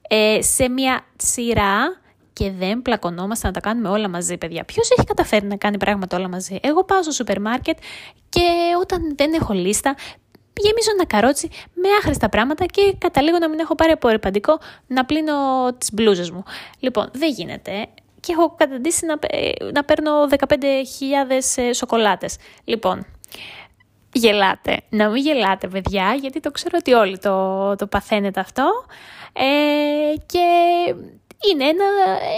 ε, 0.09 0.43
σε 0.43 0.69
μια 0.69 1.05
σειρά 1.17 2.01
και 2.33 2.51
δεν 2.51 2.83
πλακωνόμαστε 2.83 3.47
να 3.47 3.53
τα 3.53 3.61
κάνουμε 3.61 3.89
όλα 3.89 4.09
μαζί, 4.09 4.37
παιδιά. 4.37 4.65
Ποιος 4.65 4.91
έχει 4.91 5.07
καταφέρει 5.07 5.47
να 5.47 5.57
κάνει 5.57 5.79
πράγματα 5.79 6.17
όλα 6.17 6.29
μαζί; 6.29 6.59
Εγώ 6.63 6.85
πάω 6.85 7.03
στο 7.03 7.13
σούπερ 7.13 7.41
μάρκετ 7.41 7.79
και 8.29 8.41
όταν 8.81 9.15
δεν 9.17 9.33
έχω 9.33 9.53
λίστα, 9.53 9.95
γεμίζω 10.61 10.91
ένα 10.93 11.07
καρότσι 11.07 11.49
με 11.75 11.89
άχρηστα 11.99 12.29
πράγματα 12.29 12.65
και 12.67 12.95
καταλήγω 12.99 13.39
να 13.39 13.49
μην 13.49 13.59
έχω 13.59 13.75
πάρει 13.75 13.93
απορριπαντικό 13.93 14.59
να 14.87 15.05
πλύνω 15.05 15.35
τις 15.79 15.93
μπλούζες 15.93 16.31
μου. 16.31 16.43
Λοιπόν, 16.79 17.11
δεν 17.13 17.33
γίνεται. 17.33 17.87
Και 18.21 18.33
έχω 18.33 18.55
καταντήσει 18.57 19.07
να, 19.07 19.19
να 19.73 19.85
παίρνω 19.85 20.11
15.000 20.49 20.57
ε, 21.57 21.73
σοκολάτες. 21.73 22.37
Λοιπόν, 22.65 23.07
γελάτε. 24.19 24.81
Να 24.89 25.09
μην 25.09 25.23
γελάτε, 25.23 25.69
παιδιά, 25.69 26.15
γιατί 26.21 26.41
το 26.41 26.51
ξέρω 26.51 26.79
ότι 26.81 26.93
όλοι 26.93 27.19
το, 27.19 27.77
το 27.77 27.87
παθαίνετε 27.87 28.41
αυτό. 28.41 28.85
Ε, 29.33 30.15
και 30.27 30.47
είναι 31.51 31.65
ένα, 31.65 31.85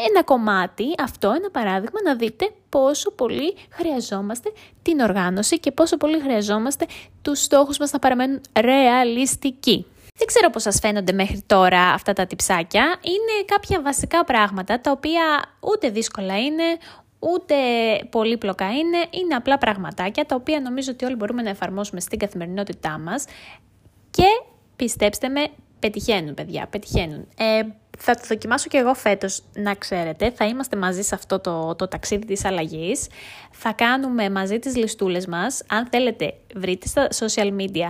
ένα 0.08 0.22
κομμάτι, 0.24 0.84
αυτό 1.02 1.28
ένα 1.28 1.50
παράδειγμα, 1.50 2.02
να 2.04 2.14
δείτε 2.14 2.50
πόσο 2.68 3.10
πολύ 3.10 3.56
χρειαζόμαστε 3.70 4.52
την 4.82 5.00
οργάνωση 5.00 5.60
και 5.60 5.70
πόσο 5.72 5.96
πολύ 5.96 6.20
χρειαζόμαστε 6.20 6.86
τους 7.22 7.42
στόχους 7.42 7.78
μας 7.78 7.90
να 7.90 7.98
παραμένουν 7.98 8.40
ρεαλιστικοί. 8.60 9.86
Δεν 10.14 10.26
ξέρω 10.26 10.50
πώς 10.50 10.62
σας 10.62 10.78
φαίνονται 10.78 11.12
μέχρι 11.12 11.42
τώρα 11.46 11.80
αυτά 11.80 12.12
τα 12.12 12.26
τυψάκια. 12.26 12.82
Είναι 12.82 13.44
κάποια 13.44 13.80
βασικά 13.82 14.24
πράγματα 14.24 14.80
τα 14.80 14.90
οποία 14.90 15.22
ούτε 15.60 15.90
δύσκολα 15.90 16.38
είναι, 16.38 16.64
ούτε 17.20 17.54
πολύπλοκα 18.10 18.70
είναι, 18.70 18.98
είναι 19.10 19.34
απλά 19.34 19.58
πραγματάκια 19.58 20.26
τα 20.26 20.34
οποία 20.34 20.60
νομίζω 20.60 20.92
ότι 20.92 21.04
όλοι 21.04 21.14
μπορούμε 21.14 21.42
να 21.42 21.50
εφαρμόσουμε 21.50 22.00
στην 22.00 22.18
καθημερινότητά 22.18 22.98
μας 22.98 23.24
και 24.10 24.26
πιστέψτε 24.76 25.28
με, 25.28 25.46
πετυχαίνουν 25.78 26.34
παιδιά, 26.34 26.66
πετυχαίνουν. 26.70 27.28
Ε, 27.36 27.62
θα 27.98 28.14
το 28.14 28.22
δοκιμάσω 28.28 28.68
και 28.68 28.78
εγώ 28.78 28.94
φέτος, 28.94 29.42
να 29.54 29.74
ξέρετε. 29.74 30.30
Θα 30.30 30.46
είμαστε 30.46 30.76
μαζί 30.76 31.02
σε 31.02 31.14
αυτό 31.14 31.38
το, 31.40 31.74
το 31.74 31.88
ταξίδι 31.88 32.24
της 32.24 32.44
αλλαγής. 32.44 33.06
Θα 33.50 33.72
κάνουμε 33.72 34.30
μαζί 34.30 34.58
τις 34.58 34.76
λιστούλες 34.76 35.26
μας. 35.26 35.62
Αν 35.68 35.86
θέλετε, 35.90 36.34
βρείτε 36.54 36.86
στα 36.86 37.08
social 37.10 37.56
media 37.60 37.88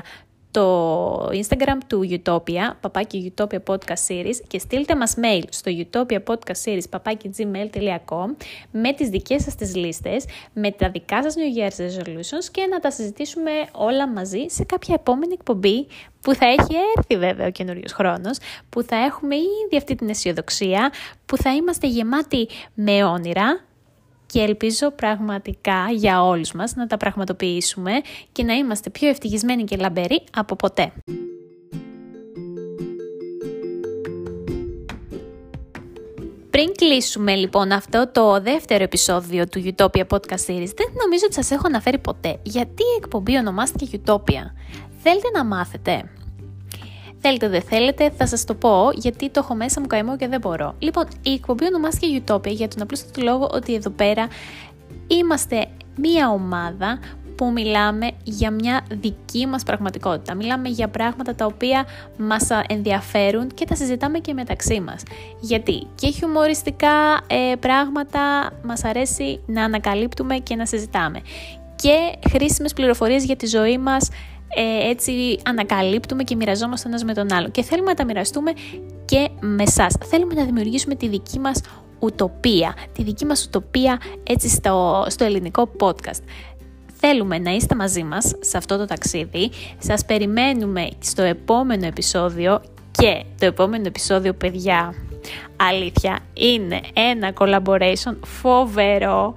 το 0.50 1.26
Instagram 1.26 1.78
του 1.86 2.08
Utopia, 2.10 2.74
παπάκι 2.80 3.32
Utopia 3.36 3.58
Podcast 3.66 4.06
Series 4.08 4.34
και 4.46 4.58
στείλτε 4.58 4.96
μας 4.96 5.14
mail 5.16 5.42
στο 5.50 5.70
Utopia 5.76 6.18
Podcast 6.26 6.64
Series 6.64 6.88
παπάκι 6.90 7.30
gmail.com 7.36 8.36
με 8.70 8.92
τις 8.92 9.08
δικές 9.08 9.42
σας 9.42 9.54
τις 9.54 9.74
λίστες, 9.76 10.24
με 10.52 10.70
τα 10.70 10.90
δικά 10.90 11.22
σας 11.22 11.34
New 11.36 11.58
Year's 11.58 11.86
Resolutions 11.86 12.44
και 12.50 12.66
να 12.70 12.78
τα 12.78 12.90
συζητήσουμε 12.90 13.50
όλα 13.72 14.08
μαζί 14.08 14.44
σε 14.48 14.64
κάποια 14.64 14.94
επόμενη 14.98 15.32
εκπομπή 15.32 15.86
που 16.20 16.34
θα 16.34 16.46
έχει 16.46 16.74
έρθει 16.96 17.16
βέβαια 17.16 17.46
ο 17.46 17.50
καινούριος 17.50 17.92
χρόνος, 17.92 18.38
που 18.68 18.82
θα 18.82 18.96
έχουμε 18.96 19.36
ήδη 19.36 19.76
αυτή 19.76 19.94
την 19.94 20.08
αισιοδοξία, 20.08 20.92
που 21.26 21.36
θα 21.36 21.54
είμαστε 21.54 21.86
γεμάτοι 21.86 22.48
με 22.74 23.04
όνειρα, 23.04 23.64
και 24.32 24.40
ελπίζω 24.40 24.90
πραγματικά 24.90 25.86
για 25.90 26.24
όλους 26.24 26.52
μας 26.52 26.74
να 26.74 26.86
τα 26.86 26.96
πραγματοποιήσουμε 26.96 27.92
και 28.32 28.42
να 28.42 28.54
είμαστε 28.54 28.90
πιο 28.90 29.08
ευτυχισμένοι 29.08 29.64
και 29.64 29.76
λαμπεροί 29.76 30.22
από 30.36 30.56
ποτέ. 30.56 30.92
Πριν 36.50 36.72
κλείσουμε 36.74 37.34
λοιπόν 37.34 37.72
αυτό 37.72 38.08
το 38.12 38.40
δεύτερο 38.40 38.82
επεισόδιο 38.82 39.48
του 39.48 39.62
Utopia 39.64 40.06
Podcast 40.06 40.46
Series, 40.46 40.72
δεν 40.76 40.90
νομίζω 41.02 41.24
ότι 41.24 41.34
σας 41.34 41.50
έχω 41.50 41.62
αναφέρει 41.66 41.98
ποτέ 41.98 42.38
γιατί 42.42 42.82
η 42.82 42.96
εκπομπή 42.96 43.36
ονομάστηκε 43.36 44.00
Utopia. 44.04 44.44
Θέλετε 45.02 45.30
να 45.34 45.44
μάθετε; 45.44 46.10
Θέλετε 47.22 47.48
δεν 47.48 47.62
θέλετε, 47.62 48.10
θα 48.10 48.26
σας 48.26 48.44
το 48.44 48.54
πω 48.54 48.90
γιατί 48.94 49.30
το 49.30 49.40
έχω 49.44 49.54
μέσα 49.54 49.80
μου 49.80 49.86
καημό 49.86 50.16
και 50.16 50.28
δεν 50.28 50.40
μπορώ. 50.40 50.74
Λοιπόν, 50.78 51.04
η 51.22 51.32
εκπομπή 51.32 51.66
ονομάστηκε 51.66 52.22
Utopia 52.26 52.50
για 52.50 52.68
τον 52.68 52.82
απλούστατο 52.82 53.22
λόγο 53.22 53.48
ότι 53.52 53.74
εδώ 53.74 53.90
πέρα 53.90 54.28
είμαστε 55.06 55.66
μία 55.96 56.30
ομάδα 56.30 56.98
που 57.40 57.52
μιλάμε 57.52 58.10
για 58.24 58.50
μια 58.50 58.86
δική 58.90 59.46
μας 59.46 59.62
πραγματικότητα. 59.62 60.34
Μιλάμε 60.34 60.68
για 60.68 60.88
πράγματα 60.88 61.34
τα 61.34 61.46
οποία 61.46 61.86
μας 62.18 62.48
ενδιαφέρουν 62.68 63.46
και 63.54 63.64
τα 63.64 63.74
συζητάμε 63.74 64.18
και 64.18 64.32
μεταξύ 64.32 64.80
μας. 64.80 65.02
Γιατί 65.40 65.86
και 65.94 66.10
χιουμοριστικά 66.10 67.20
ε, 67.26 67.54
πράγματα 67.60 68.50
μας 68.62 68.84
αρέσει 68.84 69.40
να 69.46 69.64
ανακαλύπτουμε 69.64 70.36
και 70.36 70.56
να 70.56 70.66
συζητάμε. 70.66 71.20
Και 71.76 72.28
χρήσιμες 72.30 72.72
πληροφορίες 72.72 73.24
για 73.24 73.36
τη 73.36 73.46
ζωή 73.46 73.78
μας 73.78 74.08
ε, 74.54 74.88
έτσι 74.88 75.38
ανακαλύπτουμε 75.44 76.22
και 76.22 76.36
μοιραζόμαστε 76.36 76.88
ένας 76.88 77.04
με 77.04 77.14
τον 77.14 77.32
άλλο. 77.32 77.48
Και 77.48 77.62
θέλουμε 77.62 77.88
να 77.88 77.96
τα 77.96 78.04
μοιραστούμε 78.04 78.52
και 79.04 79.28
με 79.40 79.62
εσά. 79.62 79.86
Θέλουμε 80.04 80.34
να 80.34 80.44
δημιουργήσουμε 80.44 80.94
τη 80.94 81.08
δική 81.08 81.38
μας 81.38 81.60
ουτοπία, 81.98 82.74
τη 82.92 83.02
δική 83.02 83.24
μας 83.24 83.44
ουτοπία 83.44 84.00
έτσι 84.22 84.48
στο, 84.48 85.06
στο 85.08 85.24
ελληνικό 85.24 85.70
podcast. 85.78 86.22
Θέλουμε 87.02 87.38
να 87.38 87.50
είστε 87.50 87.74
μαζί 87.74 88.02
μας 88.02 88.32
σε 88.40 88.56
αυτό 88.56 88.76
το 88.76 88.84
ταξίδι. 88.84 89.50
Σας 89.78 90.04
περιμένουμε 90.04 90.88
στο 90.98 91.22
επόμενο 91.22 91.86
επεισόδιο 91.86 92.60
και 92.90 93.24
το 93.38 93.46
επόμενο 93.46 93.86
επεισόδιο, 93.86 94.32
παιδιά, 94.32 94.94
αλήθεια, 95.56 96.18
είναι 96.32 96.80
ένα 96.92 97.32
collaboration 97.38 98.16
φοβερό 98.24 99.34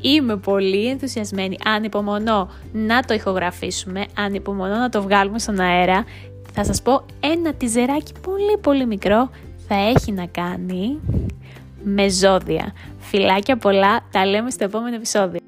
Είμαι 0.00 0.36
πολύ 0.36 0.86
ενθουσιασμένη, 0.86 1.56
ανυπομονώ 1.64 2.50
να 2.72 3.02
το 3.02 3.14
ηχογραφήσουμε, 3.14 4.04
ανυπομονώ 4.16 4.76
να 4.76 4.88
το 4.88 5.02
βγάλουμε 5.02 5.38
στον 5.38 5.60
αέρα. 5.60 6.04
Θα 6.52 6.64
σας 6.64 6.82
πω 6.82 7.04
ένα 7.20 7.54
τιζεράκι 7.54 8.12
πολύ 8.20 8.58
πολύ 8.60 8.86
μικρό 8.86 9.30
θα 9.68 9.74
έχει 9.74 10.12
να 10.12 10.26
κάνει 10.26 11.00
με 11.82 12.08
ζώδια. 12.08 12.72
Φιλάκια 12.98 13.56
πολλά, 13.56 14.00
τα 14.10 14.26
λέμε 14.26 14.50
στο 14.50 14.64
επόμενο 14.64 14.96
επεισόδιο. 14.96 15.45